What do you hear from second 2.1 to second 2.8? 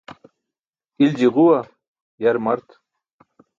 yar mart.